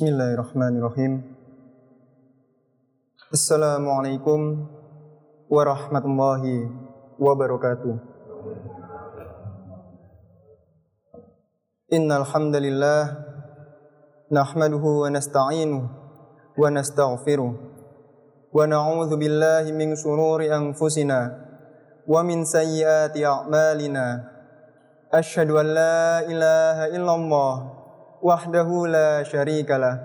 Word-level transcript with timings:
Bismillahirrahmanirrahim. 0.00 1.20
Assalamualaikum 3.28 4.64
warahmatullahi 5.44 6.72
wabarakatuh. 7.20 8.00
Innal 11.92 12.24
hamdalillah 12.24 13.12
nahmaduhu 14.32 15.04
wa 15.04 15.12
nasta'inuhu 15.12 15.84
wa 15.84 16.64
nastaghfiruh 16.72 17.52
wa 17.52 18.56
na'udzu 18.64 19.20
billahi 19.20 19.68
min 19.76 20.00
shururi 20.00 20.48
anfusina 20.48 21.28
wa 22.08 22.24
min 22.24 22.48
sayyiati 22.48 23.20
a'malina. 23.20 24.32
Asyhadu 25.12 25.60
an 25.60 25.76
la 25.76 26.24
ilaha 26.24 26.88
illallah 26.88 27.79
وحده 28.22 28.86
لا 28.86 29.22
شريك 29.22 29.70
له 29.70 29.96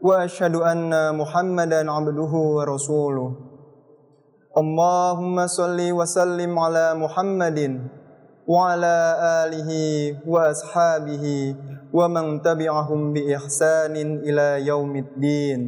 وأشهد 0.00 0.56
أن 0.56 1.16
محمدا 1.16 1.92
عبده 1.92 2.32
ورسوله. 2.56 3.30
اللهم 4.58 5.46
صل 5.46 5.78
وسلم 5.92 6.58
على 6.58 6.94
محمد 6.94 7.58
وعلى 8.46 8.96
آله 9.44 9.70
وأصحابه 10.26 11.26
ومن 11.92 12.42
تبعهم 12.42 13.12
بإحسان 13.12 13.94
إلى 13.96 14.66
يوم 14.66 14.96
الدين. 14.96 15.60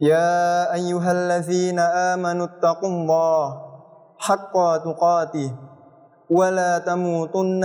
يا 0.00 0.74
أيها 0.74 1.10
الذين 1.12 1.78
آمنوا 1.78 2.46
اتقوا 2.46 2.88
الله 2.88 3.44
حق 4.18 4.54
تقاته 4.84 5.50
ولا 6.30 6.78
تموتن 6.78 7.64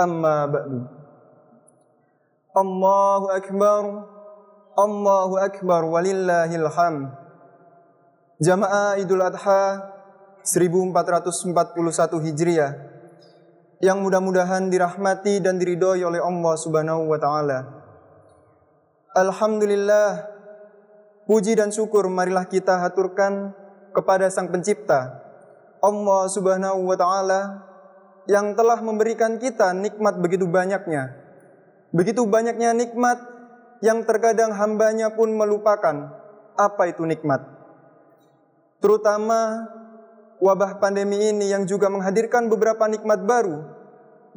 أما 0.00 0.36
بعد. 0.46 0.72
الله 2.56 3.22
أكبر. 3.36 3.82
الله 4.78 5.30
أكبر. 5.44 5.80
ولله 5.84 6.50
الحمد. 6.56 7.08
Jamaah 8.36 9.00
Idul 9.00 9.24
Adha 9.24 9.96
1441 10.44 12.20
Hijriah 12.20 12.72
yang 13.80 14.04
mudah-mudahan 14.04 14.68
dirahmati 14.68 15.40
dan 15.40 15.56
diridhoi 15.56 16.04
oleh 16.04 16.20
Allah 16.20 16.54
Subhanahu 16.60 17.08
wa 17.08 17.16
taala. 17.16 17.64
Alhamdulillah 19.16 20.28
puji 21.24 21.56
dan 21.56 21.72
syukur 21.72 22.12
marilah 22.12 22.44
kita 22.44 22.76
haturkan 22.76 23.56
kepada 23.96 24.28
Sang 24.28 24.52
Pencipta 24.52 25.16
Allah 25.80 26.22
Subhanahu 26.28 26.84
wa 26.84 26.96
taala 27.00 27.40
yang 28.26 28.58
telah 28.58 28.78
memberikan 28.82 29.38
kita 29.38 29.70
nikmat 29.74 30.18
begitu 30.18 30.46
banyaknya. 30.46 31.14
Begitu 31.94 32.26
banyaknya 32.26 32.74
nikmat 32.74 33.22
yang 33.80 34.02
terkadang 34.02 34.52
hambanya 34.54 35.14
pun 35.14 35.30
melupakan 35.32 36.12
apa 36.58 36.82
itu 36.90 37.06
nikmat. 37.06 37.42
Terutama 38.82 39.70
wabah 40.42 40.82
pandemi 40.82 41.32
ini 41.32 41.48
yang 41.48 41.64
juga 41.64 41.88
menghadirkan 41.88 42.50
beberapa 42.50 42.84
nikmat 42.90 43.24
baru 43.24 43.64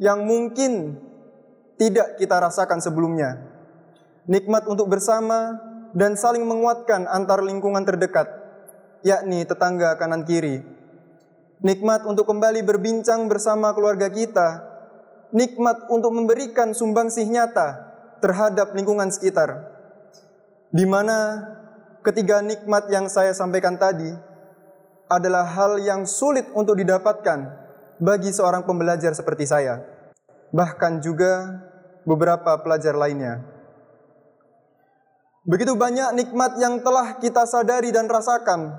yang 0.00 0.24
mungkin 0.24 0.96
tidak 1.76 2.16
kita 2.16 2.36
rasakan 2.40 2.80
sebelumnya. 2.80 3.40
Nikmat 4.30 4.68
untuk 4.68 4.86
bersama 4.88 5.58
dan 5.96 6.14
saling 6.14 6.46
menguatkan 6.46 7.08
antar 7.08 7.42
lingkungan 7.42 7.82
terdekat, 7.82 8.28
yakni 9.02 9.42
tetangga 9.42 9.96
kanan 9.98 10.22
kiri, 10.22 10.62
nikmat 11.60 12.08
untuk 12.08 12.24
kembali 12.28 12.64
berbincang 12.64 13.28
bersama 13.28 13.72
keluarga 13.76 14.08
kita, 14.08 14.64
nikmat 15.32 15.88
untuk 15.92 16.12
memberikan 16.12 16.72
sumbangsih 16.72 17.28
nyata 17.28 17.92
terhadap 18.24 18.72
lingkungan 18.72 19.12
sekitar. 19.12 19.68
Di 20.72 20.88
mana 20.88 21.44
ketiga 22.00 22.40
nikmat 22.40 22.88
yang 22.88 23.06
saya 23.12 23.36
sampaikan 23.36 23.76
tadi 23.76 24.08
adalah 25.10 25.44
hal 25.44 25.82
yang 25.82 26.06
sulit 26.08 26.48
untuk 26.56 26.78
didapatkan 26.78 27.38
bagi 28.00 28.32
seorang 28.32 28.64
pembelajar 28.64 29.12
seperti 29.12 29.44
saya, 29.44 29.84
bahkan 30.54 31.02
juga 31.04 31.60
beberapa 32.08 32.56
pelajar 32.64 32.96
lainnya. 32.96 33.44
Begitu 35.44 35.74
banyak 35.74 36.14
nikmat 36.14 36.56
yang 36.62 36.80
telah 36.80 37.18
kita 37.18 37.44
sadari 37.44 37.90
dan 37.90 38.06
rasakan, 38.06 38.76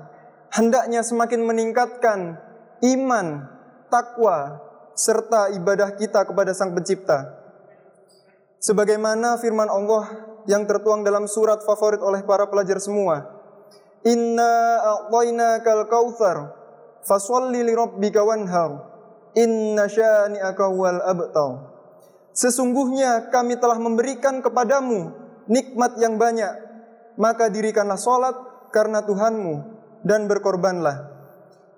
hendaknya 0.50 1.04
semakin 1.04 1.42
meningkatkan 1.44 2.38
iman, 2.82 3.46
takwa, 3.88 4.58
serta 4.98 5.54
ibadah 5.54 5.94
kita 5.94 6.26
kepada 6.26 6.52
Sang 6.52 6.74
Pencipta. 6.74 7.38
Sebagaimana 8.62 9.38
firman 9.42 9.66
Allah 9.66 10.06
yang 10.46 10.66
tertuang 10.66 11.02
dalam 11.02 11.26
surat 11.26 11.62
favorit 11.62 12.02
oleh 12.02 12.22
para 12.22 12.46
pelajar 12.46 12.78
semua. 12.78 13.26
Inna 14.02 14.82
a'tainakal 14.82 15.86
kautsar 15.86 16.62
li 17.50 17.74
rabbika 17.74 18.22
wanhar. 18.22 18.90
Inna 19.34 19.86
syani'aka 19.88 20.66
wal 20.70 21.00
abtal. 21.02 21.50
Sesungguhnya 22.32 23.28
kami 23.28 23.60
telah 23.60 23.76
memberikan 23.76 24.40
kepadamu 24.40 25.12
nikmat 25.48 26.00
yang 26.00 26.16
banyak, 26.16 26.52
maka 27.20 27.52
dirikanlah 27.52 28.00
salat 28.00 28.36
karena 28.72 29.04
Tuhanmu 29.04 29.54
dan 30.04 30.24
berkorbanlah. 30.26 31.11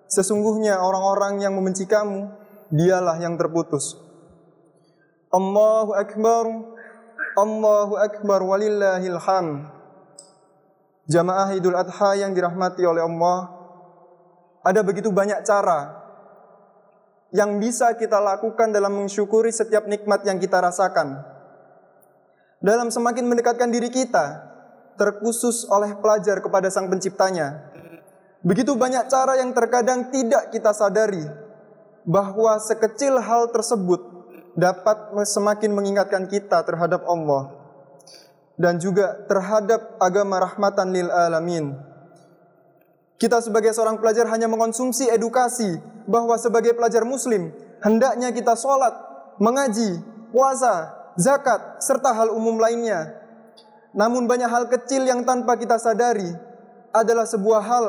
Sesungguhnya 0.09 0.78
orang-orang 0.78 1.41
yang 1.41 1.56
membenci 1.56 1.88
kamu, 1.88 2.28
dialah 2.72 3.19
yang 3.20 3.38
terputus. 3.41 3.97
Allahu 5.34 5.92
Akbar, 5.98 6.44
Allahu 7.34 7.94
Akbar 7.98 8.41
walillahil 8.47 9.19
ham. 9.19 9.70
Jamaah 11.10 11.53
Idul 11.53 11.76
Adha 11.76 12.16
yang 12.16 12.32
dirahmati 12.32 12.87
oleh 12.87 13.04
Allah, 13.04 13.53
ada 14.64 14.81
begitu 14.81 15.12
banyak 15.12 15.44
cara 15.44 16.04
yang 17.34 17.59
bisa 17.59 17.93
kita 17.98 18.22
lakukan 18.22 18.70
dalam 18.70 18.94
mensyukuri 18.94 19.50
setiap 19.50 19.91
nikmat 19.91 20.22
yang 20.22 20.38
kita 20.38 20.62
rasakan. 20.62 21.19
Dalam 22.62 22.88
semakin 22.88 23.26
mendekatkan 23.26 23.69
diri 23.69 23.91
kita, 23.91 24.54
terkhusus 24.94 25.66
oleh 25.66 25.98
pelajar 25.98 26.38
kepada 26.38 26.70
Sang 26.70 26.87
Penciptanya, 26.87 27.74
Begitu 28.44 28.77
banyak 28.77 29.09
cara 29.09 29.41
yang 29.41 29.56
terkadang 29.56 30.12
tidak 30.12 30.53
kita 30.53 30.77
sadari 30.77 31.25
bahwa 32.05 32.60
sekecil 32.60 33.16
hal 33.16 33.49
tersebut 33.49 34.05
dapat 34.53 35.16
semakin 35.25 35.72
mengingatkan 35.72 36.28
kita 36.28 36.60
terhadap 36.60 37.09
Allah 37.09 37.56
dan 38.60 38.77
juga 38.77 39.16
terhadap 39.27 39.97
agama 39.97 40.44
rahmatan 40.44 40.93
lil 40.93 41.09
alamin. 41.09 41.72
Kita 43.16 43.41
sebagai 43.41 43.72
seorang 43.72 43.97
pelajar 43.97 44.28
hanya 44.28 44.44
mengonsumsi 44.44 45.09
edukasi 45.09 45.81
bahwa 46.05 46.37
sebagai 46.37 46.76
pelajar 46.76 47.09
muslim 47.09 47.49
hendaknya 47.81 48.28
kita 48.28 48.53
sholat, 48.61 48.93
mengaji, 49.41 50.05
puasa, 50.37 50.93
zakat, 51.16 51.81
serta 51.81 52.12
hal 52.12 52.28
umum 52.28 52.61
lainnya. 52.61 53.25
Namun 53.96 54.29
banyak 54.29 54.52
hal 54.52 54.69
kecil 54.69 55.08
yang 55.08 55.25
tanpa 55.25 55.56
kita 55.56 55.81
sadari 55.81 56.29
adalah 56.93 57.25
sebuah 57.25 57.62
hal 57.64 57.87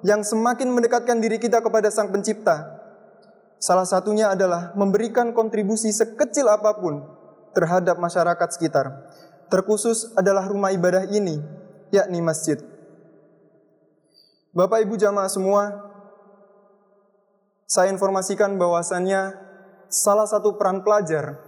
yang 0.00 0.24
semakin 0.24 0.72
mendekatkan 0.72 1.20
diri 1.20 1.36
kita 1.36 1.60
kepada 1.60 1.92
Sang 1.92 2.08
Pencipta. 2.08 2.80
Salah 3.60 3.84
satunya 3.84 4.32
adalah 4.32 4.72
memberikan 4.72 5.36
kontribusi 5.36 5.92
sekecil 5.92 6.48
apa 6.48 6.80
pun 6.80 7.04
terhadap 7.52 8.00
masyarakat 8.00 8.48
sekitar. 8.56 8.86
Terkhusus 9.52 10.14
adalah 10.16 10.48
rumah 10.48 10.72
ibadah 10.72 11.04
ini, 11.10 11.42
yakni 11.92 12.24
masjid. 12.24 12.56
Bapak 14.56 14.82
Ibu 14.82 14.96
jamaah 14.96 15.28
semua, 15.28 15.62
saya 17.68 17.92
informasikan 17.92 18.56
bahwasannya 18.56 19.36
salah 19.92 20.26
satu 20.26 20.56
peran 20.56 20.82
pelajar 20.82 21.38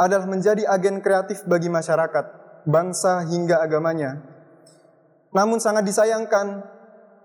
adalah 0.00 0.26
menjadi 0.26 0.66
agen 0.66 1.04
kreatif 1.04 1.44
bagi 1.46 1.68
masyarakat, 1.68 2.24
bangsa 2.66 3.22
hingga 3.28 3.60
agamanya. 3.62 4.24
Namun 5.30 5.62
sangat 5.62 5.86
disayangkan 5.86 6.66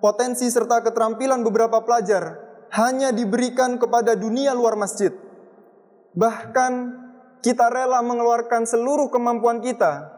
potensi 0.04 0.48
serta 0.50 0.82
keterampilan 0.84 1.42
beberapa 1.42 1.82
pelajar 1.84 2.38
hanya 2.76 3.16
diberikan 3.16 3.80
kepada 3.80 4.14
dunia 4.14 4.52
luar 4.52 4.76
masjid. 4.76 5.14
Bahkan 6.18 6.74
kita 7.42 7.70
rela 7.70 8.02
mengeluarkan 8.02 8.66
seluruh 8.66 9.08
kemampuan 9.14 9.62
kita 9.62 10.18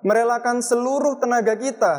merelakan 0.00 0.64
seluruh 0.64 1.20
tenaga 1.20 1.56
kita, 1.56 1.94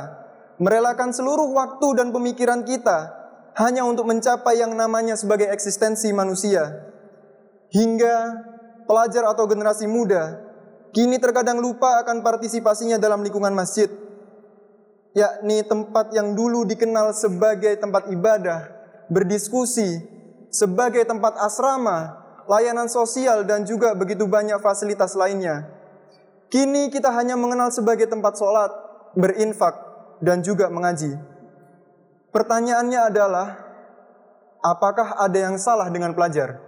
merelakan 0.57 1.13
seluruh 1.13 1.49
waktu 1.53 2.01
dan 2.01 2.09
pemikiran 2.09 2.65
kita 2.65 3.13
hanya 3.57 3.85
untuk 3.85 4.09
mencapai 4.09 4.57
yang 4.57 4.73
namanya 4.73 5.13
sebagai 5.17 5.49
eksistensi 5.49 6.09
manusia. 6.13 6.89
Hingga 7.71 8.15
pelajar 8.83 9.23
atau 9.31 9.47
generasi 9.47 9.87
muda 9.87 10.43
kini 10.91 11.23
terkadang 11.23 11.63
lupa 11.63 12.03
akan 12.03 12.19
partisipasinya 12.19 12.99
dalam 12.99 13.23
lingkungan 13.23 13.55
masjid, 13.55 13.87
yakni 15.11 15.63
tempat 15.67 16.15
yang 16.15 16.33
dulu 16.35 16.63
dikenal 16.63 17.11
sebagai 17.11 17.75
tempat 17.79 18.07
ibadah, 18.11 18.71
berdiskusi, 19.11 20.03
sebagai 20.51 21.03
tempat 21.03 21.35
asrama, 21.39 22.15
layanan 22.47 22.87
sosial 22.87 23.43
dan 23.47 23.63
juga 23.67 23.95
begitu 23.95 24.27
banyak 24.27 24.59
fasilitas 24.59 25.15
lainnya. 25.15 25.67
Kini 26.51 26.91
kita 26.91 27.07
hanya 27.15 27.39
mengenal 27.39 27.71
sebagai 27.71 28.07
tempat 28.11 28.35
sholat, 28.35 28.71
berinfak, 29.15 29.75
dan 30.19 30.43
juga 30.43 30.67
mengaji. 30.67 31.15
Pertanyaannya 32.31 32.99
adalah, 33.07 33.47
apakah 34.59 35.15
ada 35.19 35.39
yang 35.39 35.55
salah 35.55 35.87
dengan 35.87 36.11
pelajar? 36.11 36.59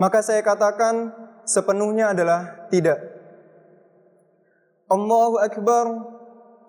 Maka 0.00 0.24
saya 0.24 0.40
katakan 0.40 1.12
sepenuhnya 1.44 2.16
adalah 2.16 2.68
tidak. 2.72 2.96
Allahu 4.88 5.36
Akbar, 5.40 5.84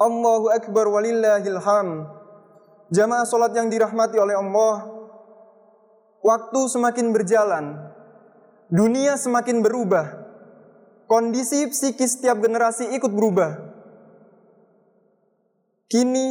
Allahu 0.02 0.50
Akbar 0.50 0.90
walillahil 0.90 1.60
Jamaah 2.94 3.26
solat 3.26 3.58
yang 3.58 3.74
dirahmati 3.74 4.22
oleh 4.22 4.38
Allah, 4.38 4.86
waktu 6.22 6.62
semakin 6.70 7.10
berjalan, 7.10 7.90
dunia 8.70 9.18
semakin 9.18 9.66
berubah, 9.66 10.14
kondisi 11.10 11.66
psikis 11.74 12.22
setiap 12.22 12.38
generasi 12.38 12.94
ikut 12.94 13.10
berubah. 13.10 13.74
Kini 15.90 16.28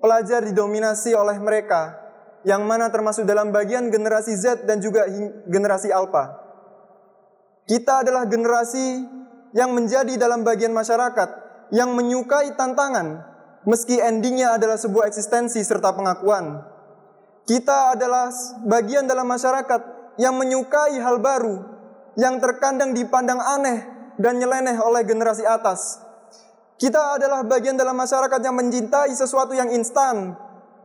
pelajar 0.00 0.44
didominasi 0.44 1.12
oleh 1.12 1.36
mereka 1.36 2.00
yang 2.48 2.64
mana 2.64 2.88
termasuk 2.88 3.28
dalam 3.28 3.52
bagian 3.52 3.92
generasi 3.92 4.32
Z 4.36 4.64
dan 4.64 4.80
juga 4.80 5.04
generasi 5.48 5.92
Alpha. 5.92 6.40
Kita 7.68 8.00
adalah 8.00 8.24
generasi 8.24 9.04
yang 9.52 9.76
menjadi 9.76 10.16
dalam 10.16 10.44
bagian 10.44 10.72
masyarakat 10.72 11.49
yang 11.70 11.94
menyukai 11.94 12.54
tantangan, 12.58 13.22
meski 13.66 13.98
endingnya 13.98 14.58
adalah 14.58 14.78
sebuah 14.78 15.10
eksistensi 15.10 15.62
serta 15.62 15.94
pengakuan. 15.94 16.62
Kita 17.46 17.98
adalah 17.98 18.30
bagian 18.66 19.10
dalam 19.10 19.26
masyarakat 19.26 19.80
yang 20.18 20.36
menyukai 20.38 20.98
hal 20.98 21.18
baru, 21.18 21.62
yang 22.18 22.38
terkadang 22.38 22.94
dipandang 22.94 23.40
aneh 23.40 23.86
dan 24.18 24.38
nyeleneh 24.38 24.76
oleh 24.78 25.02
generasi 25.06 25.46
atas. 25.46 26.02
Kita 26.80 27.20
adalah 27.20 27.44
bagian 27.44 27.76
dalam 27.76 27.96
masyarakat 27.96 28.40
yang 28.40 28.56
mencintai 28.56 29.12
sesuatu 29.12 29.52
yang 29.52 29.68
instan, 29.72 30.32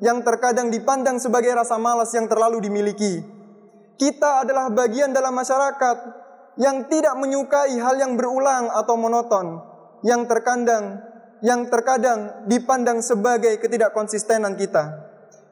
yang 0.03 0.19
terkadang 0.23 0.67
dipandang 0.67 1.19
sebagai 1.23 1.55
rasa 1.55 1.79
malas 1.79 2.11
yang 2.11 2.27
terlalu 2.27 2.59
dimiliki. 2.63 3.23
Kita 3.95 4.43
adalah 4.43 4.67
bagian 4.67 5.15
dalam 5.15 5.31
masyarakat 5.31 5.97
yang 6.59 6.87
tidak 6.91 7.15
menyukai 7.15 7.79
hal 7.79 7.95
yang 7.95 8.19
berulang 8.19 8.67
atau 8.75 8.95
monoton, 8.99 9.74
yang 10.05 10.29
terkadang 10.29 11.01
yang 11.41 11.67
terkadang 11.67 12.47
dipandang 12.47 13.01
sebagai 13.01 13.57
ketidakkonsistenan 13.59 14.55
kita. 14.55 15.03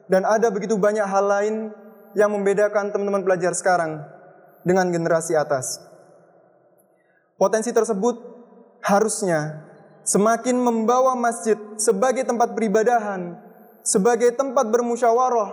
Dan 0.06 0.22
ada 0.24 0.48
begitu 0.48 0.78
banyak 0.78 1.04
hal 1.04 1.24
lain 1.26 1.54
yang 2.14 2.30
membedakan 2.30 2.94
teman-teman 2.94 3.24
pelajar 3.26 3.52
sekarang 3.56 4.04
dengan 4.62 4.88
generasi 4.92 5.34
atas. 5.34 5.80
Potensi 7.34 7.74
tersebut 7.74 8.16
harusnya 8.84 9.64
semakin 10.06 10.60
membawa 10.60 11.16
masjid 11.16 11.56
sebagai 11.80 12.22
tempat 12.22 12.52
peribadahan, 12.52 13.40
sebagai 13.82 14.32
tempat 14.36 14.70
bermusyawarah, 14.70 15.50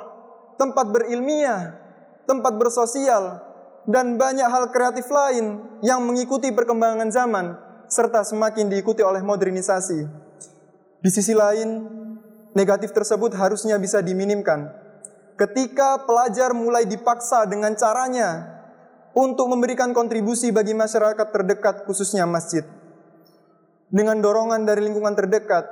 tempat 0.60 0.86
berilmiah, 0.92 1.80
tempat 2.28 2.54
bersosial, 2.60 3.40
dan 3.88 4.20
banyak 4.20 4.46
hal 4.46 4.70
kreatif 4.70 5.08
lain 5.10 5.64
yang 5.82 6.04
mengikuti 6.06 6.54
perkembangan 6.54 7.10
zaman 7.10 7.71
serta 7.92 8.24
semakin 8.24 8.72
diikuti 8.72 9.04
oleh 9.04 9.20
modernisasi. 9.20 10.08
Di 11.04 11.10
sisi 11.12 11.36
lain, 11.36 11.92
negatif 12.56 12.96
tersebut 12.96 13.36
harusnya 13.36 13.76
bisa 13.76 14.00
diminimkan. 14.00 14.72
Ketika 15.36 16.08
pelajar 16.08 16.56
mulai 16.56 16.88
dipaksa 16.88 17.44
dengan 17.52 17.76
caranya 17.76 18.48
untuk 19.12 19.52
memberikan 19.52 19.92
kontribusi 19.92 20.56
bagi 20.56 20.72
masyarakat 20.72 21.28
terdekat 21.36 21.84
khususnya 21.84 22.24
masjid. 22.24 22.64
Dengan 23.92 24.24
dorongan 24.24 24.64
dari 24.64 24.88
lingkungan 24.88 25.12
terdekat, 25.12 25.68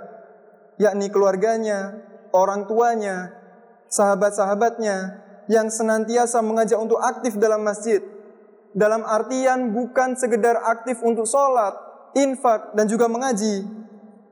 yakni 0.75 1.07
keluarganya, 1.07 2.03
orang 2.35 2.67
tuanya, 2.67 3.31
sahabat-sahabatnya, 3.87 5.23
yang 5.47 5.71
senantiasa 5.71 6.43
mengajak 6.43 6.75
untuk 6.75 6.99
aktif 6.99 7.39
dalam 7.39 7.63
masjid. 7.63 8.03
Dalam 8.75 9.07
artian 9.07 9.71
bukan 9.71 10.19
sekedar 10.19 10.59
aktif 10.67 10.99
untuk 10.99 11.23
sholat, 11.23 11.88
infak, 12.17 12.73
dan 12.73 12.85
juga 12.89 13.05
mengaji, 13.05 13.65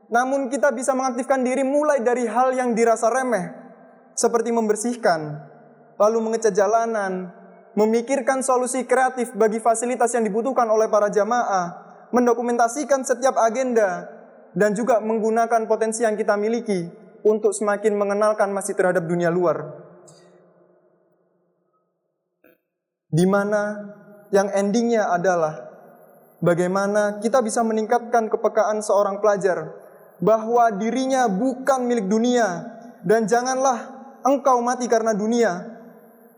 namun 0.08 0.48
kita 0.48 0.72
bisa 0.72 0.96
mengaktifkan 0.96 1.44
diri 1.44 1.62
mulai 1.62 2.00
dari 2.00 2.24
hal 2.24 2.56
yang 2.56 2.72
dirasa 2.72 3.12
remeh, 3.12 3.52
seperti 4.16 4.48
membersihkan, 4.50 5.20
lalu 6.00 6.18
mengecat 6.24 6.56
jalanan, 6.56 7.28
memikirkan 7.76 8.40
solusi 8.40 8.88
kreatif 8.88 9.36
bagi 9.36 9.60
fasilitas 9.60 10.10
yang 10.16 10.24
dibutuhkan 10.24 10.66
oleh 10.66 10.88
para 10.88 11.12
jamaah, 11.12 11.66
mendokumentasikan 12.10 13.04
setiap 13.04 13.36
agenda, 13.36 14.08
dan 14.56 14.72
juga 14.72 14.98
menggunakan 15.04 15.68
potensi 15.68 16.02
yang 16.02 16.16
kita 16.16 16.34
miliki 16.40 16.88
untuk 17.22 17.52
semakin 17.52 17.94
mengenalkan 17.94 18.48
masih 18.48 18.72
terhadap 18.72 19.04
dunia 19.04 19.28
luar. 19.28 19.86
Di 23.08 23.24
mana 23.28 23.92
yang 24.32 24.48
endingnya 24.52 25.08
adalah 25.12 25.67
bagaimana 26.38 27.18
kita 27.22 27.42
bisa 27.42 27.62
meningkatkan 27.66 28.30
kepekaan 28.30 28.82
seorang 28.82 29.18
pelajar 29.18 29.74
bahwa 30.18 30.70
dirinya 30.74 31.30
bukan 31.30 31.86
milik 31.86 32.06
dunia 32.10 32.66
dan 33.06 33.26
janganlah 33.26 33.98
engkau 34.26 34.58
mati 34.62 34.90
karena 34.90 35.14
dunia. 35.14 35.78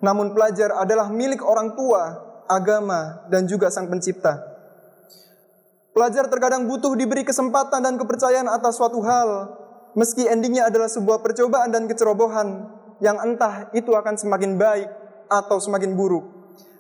Namun 0.01 0.33
pelajar 0.33 0.73
adalah 0.81 1.13
milik 1.13 1.45
orang 1.45 1.77
tua, 1.77 2.17
agama, 2.49 3.25
dan 3.29 3.45
juga 3.45 3.69
sang 3.69 3.89
pencipta. 3.93 4.41
Pelajar 5.93 6.25
terkadang 6.33 6.65
butuh 6.65 6.97
diberi 6.97 7.21
kesempatan 7.21 7.85
dan 7.85 8.01
kepercayaan 8.01 8.49
atas 8.49 8.81
suatu 8.81 9.05
hal, 9.05 9.53
meski 9.93 10.25
endingnya 10.25 10.73
adalah 10.73 10.89
sebuah 10.89 11.21
percobaan 11.21 11.69
dan 11.69 11.85
kecerobohan 11.85 12.65
yang 13.05 13.21
entah 13.21 13.69
itu 13.77 13.93
akan 13.93 14.17
semakin 14.17 14.57
baik 14.57 14.89
atau 15.29 15.61
semakin 15.61 15.93
buruk. 15.93 16.25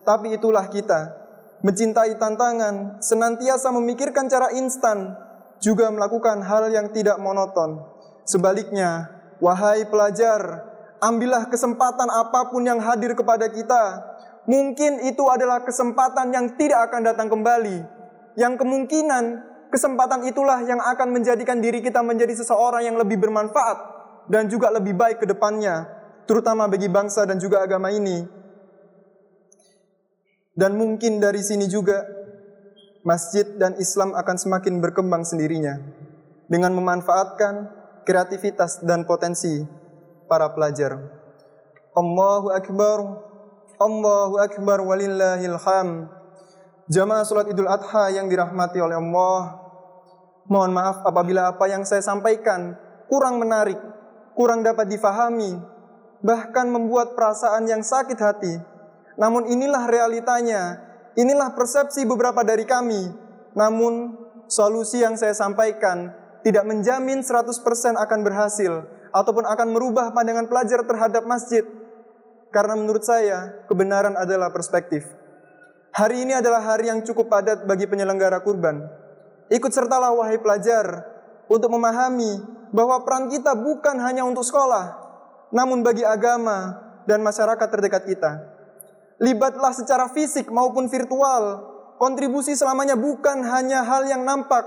Tapi 0.08 0.40
itulah 0.40 0.64
kita, 0.72 1.19
mencintai 1.60 2.16
tantangan, 2.16 3.00
senantiasa 3.04 3.68
memikirkan 3.72 4.28
cara 4.28 4.52
instan, 4.56 5.12
juga 5.60 5.92
melakukan 5.92 6.40
hal 6.40 6.72
yang 6.72 6.88
tidak 6.90 7.20
monoton. 7.20 7.84
Sebaliknya, 8.24 9.12
wahai 9.44 9.84
pelajar, 9.88 10.64
ambillah 11.04 11.48
kesempatan 11.52 12.08
apa 12.08 12.48
pun 12.48 12.64
yang 12.64 12.80
hadir 12.80 13.12
kepada 13.12 13.48
kita. 13.52 14.08
Mungkin 14.48 15.04
itu 15.04 15.24
adalah 15.28 15.60
kesempatan 15.62 16.32
yang 16.32 16.56
tidak 16.56 16.90
akan 16.90 17.00
datang 17.04 17.28
kembali. 17.28 17.84
Yang 18.40 18.54
kemungkinan 18.64 19.24
kesempatan 19.68 20.24
itulah 20.26 20.64
yang 20.64 20.80
akan 20.80 21.12
menjadikan 21.12 21.60
diri 21.60 21.84
kita 21.84 22.00
menjadi 22.00 22.32
seseorang 22.40 22.88
yang 22.88 22.96
lebih 22.96 23.20
bermanfaat 23.20 23.78
dan 24.32 24.48
juga 24.48 24.72
lebih 24.72 24.96
baik 24.96 25.22
ke 25.22 25.26
depannya, 25.28 25.84
terutama 26.24 26.70
bagi 26.70 26.88
bangsa 26.88 27.28
dan 27.28 27.36
juga 27.36 27.60
agama 27.60 27.92
ini. 27.92 28.39
Dan 30.60 30.76
mungkin 30.76 31.24
dari 31.24 31.40
sini 31.40 31.64
juga 31.72 32.04
masjid 33.00 33.48
dan 33.56 33.80
Islam 33.80 34.12
akan 34.12 34.36
semakin 34.36 34.84
berkembang 34.84 35.24
sendirinya 35.24 35.80
dengan 36.52 36.76
memanfaatkan 36.76 37.72
kreativitas 38.04 38.84
dan 38.84 39.08
potensi 39.08 39.64
para 40.28 40.52
pelajar. 40.52 41.00
Allahu 41.96 42.52
Akbar, 42.52 42.98
Allahu 43.80 44.36
Akbar 44.36 44.84
walillahil 44.84 45.56
ham. 45.64 46.12
Jamaah 46.92 47.24
salat 47.24 47.48
Idul 47.48 47.70
Adha 47.70 48.12
yang 48.12 48.28
dirahmati 48.28 48.84
oleh 48.84 49.00
Allah. 49.00 49.64
Mohon 50.44 50.72
maaf 50.76 50.96
apabila 51.08 51.56
apa 51.56 51.72
yang 51.72 51.88
saya 51.88 52.04
sampaikan 52.04 52.76
kurang 53.08 53.40
menarik, 53.40 53.78
kurang 54.36 54.60
dapat 54.60 54.92
difahami, 54.92 55.56
bahkan 56.20 56.68
membuat 56.68 57.16
perasaan 57.16 57.64
yang 57.64 57.80
sakit 57.80 58.18
hati. 58.18 58.54
Namun 59.20 59.52
inilah 59.52 59.84
realitanya 59.84 60.90
Inilah 61.18 61.58
persepsi 61.58 62.06
beberapa 62.06 62.46
dari 62.46 62.62
kami. 62.62 63.10
Namun, 63.58 64.14
solusi 64.46 65.02
yang 65.02 65.18
saya 65.18 65.34
sampaikan 65.34 66.14
tidak 66.46 66.62
menjamin 66.64 67.20
100% 67.20 67.98
akan 67.98 68.20
berhasil 68.22 68.86
ataupun 69.10 69.42
akan 69.42 69.68
merubah 69.74 70.14
pandangan 70.14 70.46
pelajar 70.46 70.86
terhadap 70.86 71.26
masjid. 71.26 71.66
Karena 72.54 72.78
menurut 72.78 73.02
saya, 73.02 73.66
kebenaran 73.66 74.14
adalah 74.14 74.54
perspektif. 74.54 75.02
Hari 75.90 76.22
ini 76.22 76.38
adalah 76.38 76.62
hari 76.62 76.86
yang 76.86 77.02
cukup 77.02 77.26
padat 77.26 77.66
bagi 77.66 77.90
penyelenggara 77.90 78.38
kurban. 78.46 78.86
Ikut 79.50 79.74
sertalah 79.74 80.14
wahai 80.14 80.38
pelajar 80.38 81.02
untuk 81.50 81.74
memahami 81.74 82.38
bahwa 82.70 83.02
peran 83.02 83.26
kita 83.26 83.58
bukan 83.58 83.98
hanya 83.98 84.22
untuk 84.22 84.46
sekolah, 84.46 84.94
namun 85.50 85.82
bagi 85.82 86.06
agama 86.06 86.78
dan 87.10 87.18
masyarakat 87.18 87.66
terdekat 87.66 88.06
kita. 88.06 88.49
Libatlah 89.20 89.76
secara 89.76 90.08
fisik 90.08 90.48
maupun 90.48 90.88
virtual. 90.88 91.68
Kontribusi 92.00 92.56
selamanya 92.56 92.96
bukan 92.96 93.44
hanya 93.44 93.84
hal 93.84 94.08
yang 94.08 94.24
nampak, 94.24 94.64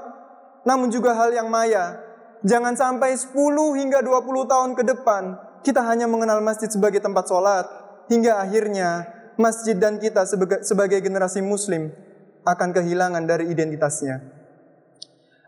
namun 0.61 0.93
juga 0.93 1.17
hal 1.17 1.33
yang 1.33 1.49
maya. 1.49 1.97
Jangan 2.45 2.77
sampai 2.77 3.17
10 3.17 3.33
hingga 3.81 4.05
20 4.05 4.45
tahun 4.45 4.77
ke 4.77 4.83
depan 4.85 5.41
kita 5.65 5.81
hanya 5.81 6.05
mengenal 6.05 6.43
masjid 6.43 6.69
sebagai 6.69 6.99
tempat 6.99 7.25
sholat 7.25 7.65
hingga 8.11 8.37
akhirnya 8.37 9.07
masjid 9.39 9.73
dan 9.73 9.97
kita 9.97 10.27
sebagai, 10.27 10.61
sebagai 10.61 10.99
generasi 11.01 11.41
muslim 11.41 11.89
akan 12.45 12.69
kehilangan 12.75 13.23
dari 13.25 13.49
identitasnya. 13.49 14.21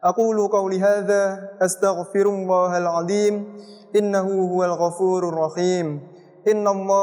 Aqulu 0.01 0.49
qawli 0.49 0.81
hadza 0.81 1.53
astaghfirullahal 1.61 2.89
azim 3.05 3.53
innahu 3.93 4.49
huwal 4.49 4.73
ghafurur 4.79 5.35
rahim. 5.35 6.01
Yusallu 6.45 7.01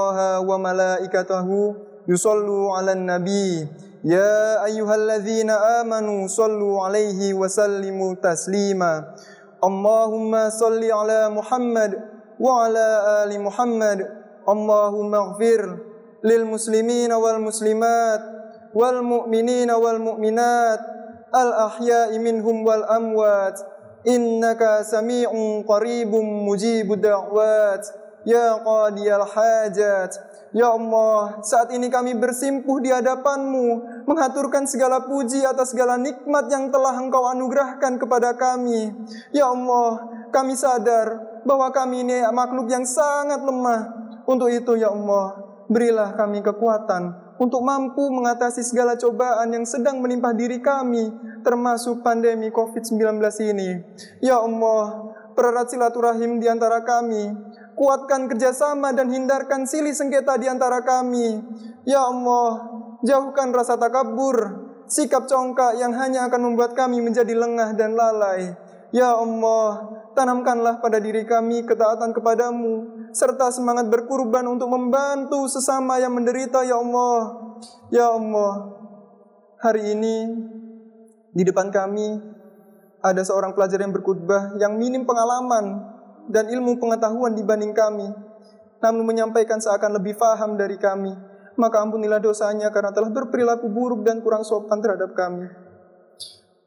يصلوا 2.08 2.76
على 2.76 2.92
النبي. 2.92 3.68
يا 4.04 4.64
أيها 4.64 4.94
الذين 4.94 5.50
آمنوا 5.50 6.26
صلوا 6.26 6.84
عليه 6.84 7.34
وسلموا 7.34 8.14
تسليما. 8.14 9.14
اللهم 9.64 10.50
صل 10.50 10.82
على 10.82 11.28
محمد 11.28 11.92
وعلى 12.40 12.88
آل 13.22 13.30
محمد. 13.40 13.98
اللهم 14.48 15.14
اغفر 15.14 15.78
للمسلمين 16.24 17.12
والمسلمات 17.12 18.22
والمؤمنين 18.74 19.70
والمؤمنات 19.70 20.80
الأحياء 21.34 22.18
منهم 22.18 22.66
والأموات. 22.66 23.60
إنك 24.08 24.62
سميع 24.82 25.30
قريب 25.68 26.12
مجيب 26.50 26.92
الدعوات. 26.92 27.86
يا 28.26 28.52
قاضي 28.52 29.16
الحاجات. 29.16 30.16
Ya 30.52 30.68
Allah, 30.68 31.40
saat 31.40 31.72
ini 31.72 31.88
kami 31.88 32.12
bersimpuh 32.12 32.76
di 32.84 32.92
hadapanmu, 32.92 33.66
mengaturkan 34.04 34.68
segala 34.68 35.00
puji 35.08 35.40
atas 35.48 35.72
segala 35.72 35.96
nikmat 35.96 36.44
yang 36.52 36.68
telah 36.68 36.92
engkau 37.00 37.24
anugerahkan 37.24 37.96
kepada 37.96 38.36
kami. 38.36 38.92
Ya 39.32 39.48
Allah, 39.48 40.04
kami 40.28 40.52
sadar 40.52 41.40
bahwa 41.48 41.72
kami 41.72 42.04
ini 42.04 42.20
makhluk 42.28 42.68
yang 42.68 42.84
sangat 42.84 43.40
lemah. 43.40 44.04
Untuk 44.28 44.52
itu 44.52 44.76
ya 44.76 44.92
Allah, 44.92 45.52
Berilah 45.72 46.12
kami 46.12 46.44
kekuatan 46.44 47.16
untuk 47.40 47.64
mampu 47.64 48.04
mengatasi 48.12 48.60
segala 48.60 48.92
cobaan 48.92 49.56
yang 49.56 49.64
sedang 49.64 50.04
menimpa 50.04 50.36
diri 50.36 50.60
kami, 50.60 51.08
termasuk 51.40 52.04
pandemi 52.04 52.52
COVID-19 52.52 53.00
ini. 53.48 53.80
Ya 54.20 54.36
Allah, 54.36 55.16
pererat 55.32 55.72
silaturahim 55.72 56.44
di 56.44 56.46
antara 56.50 56.84
kami, 56.84 57.32
kuatkan 57.74 58.28
kerjasama 58.28 58.92
dan 58.92 59.08
hindarkan 59.08 59.64
silih 59.64 59.92
sengketa 59.92 60.36
di 60.38 60.46
antara 60.48 60.84
kami. 60.84 61.40
Ya 61.88 62.06
Allah, 62.06 62.68
jauhkan 63.02 63.50
rasa 63.50 63.74
takabur, 63.80 64.68
sikap 64.86 65.26
congkak 65.26 65.80
yang 65.80 65.96
hanya 65.96 66.28
akan 66.30 66.52
membuat 66.52 66.76
kami 66.78 67.02
menjadi 67.02 67.32
lengah 67.34 67.74
dan 67.74 67.98
lalai. 67.98 68.54
Ya 68.92 69.16
Allah, 69.16 69.88
tanamkanlah 70.12 70.84
pada 70.84 71.00
diri 71.00 71.24
kami 71.24 71.64
ketaatan 71.64 72.12
kepadamu, 72.12 73.08
serta 73.16 73.48
semangat 73.48 73.88
berkurban 73.88 74.44
untuk 74.44 74.68
membantu 74.68 75.48
sesama 75.48 75.96
yang 75.96 76.12
menderita 76.12 76.60
ya 76.62 76.76
Allah. 76.76 77.20
Ya 77.88 78.12
Allah, 78.12 78.52
hari 79.64 79.96
ini 79.96 80.16
di 81.32 81.42
depan 81.48 81.72
kami 81.72 82.20
ada 83.00 83.22
seorang 83.24 83.56
pelajar 83.56 83.80
yang 83.80 83.90
berkhutbah 83.90 84.60
yang 84.60 84.76
minim 84.76 85.08
pengalaman 85.08 85.91
dan 86.28 86.50
ilmu 86.50 86.78
pengetahuan 86.78 87.34
dibanding 87.34 87.74
kami, 87.74 88.06
namun 88.82 89.02
menyampaikan 89.06 89.58
seakan 89.62 89.98
lebih 89.98 90.18
faham 90.18 90.58
dari 90.58 90.76
kami. 90.76 91.14
Maka 91.52 91.84
ampunilah 91.84 92.18
dosanya 92.18 92.72
karena 92.72 92.90
telah 92.96 93.12
berperilaku 93.12 93.68
buruk 93.68 94.02
dan 94.02 94.24
kurang 94.24 94.40
sopan 94.40 94.80
terhadap 94.80 95.12
kami. 95.12 95.46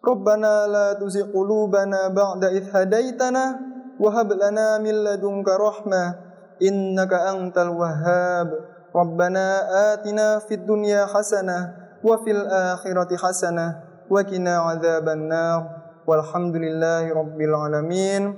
Rabbana 0.05 0.69
la 0.69 0.87
tuzigh 0.93 1.33
qulubana 1.33 2.13
ba'da 2.13 2.53
idh 2.53 2.69
hadaitana 2.69 3.57
wa 3.97 4.09
hab 4.13 4.29
lana 4.37 4.77
min 4.77 5.01
ladunka 5.01 5.57
rahmah 5.57 6.07
innaka 6.61 7.33
antal 7.33 7.73
wahhab 7.73 8.53
rabbana 8.93 9.65
atina 9.97 10.39
fid 10.45 10.63
dunya 10.63 11.09
hasanah 11.09 11.97
wa 12.05 12.15
fil 12.21 12.45
akhirati 12.45 13.17
hasanah 13.17 14.05
wa 14.07 14.21
qina 14.21 14.61
adzaban 14.71 15.27
nar 15.27 15.59
walhamdulillahi 16.05 17.09
rabbil 17.09 17.55
alamin 17.57 18.37